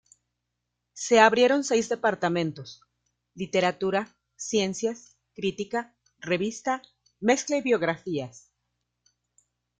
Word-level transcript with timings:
Se 0.93 1.19
abrieron 1.19 1.63
seis 1.63 1.87
departamentos: 1.87 2.81
literatura, 3.35 4.17
ciencias, 4.35 5.15
crítica, 5.35 5.95
revista, 6.17 6.81
mezcla 7.19 7.57
y 7.57 7.61
biografías. 7.61 8.49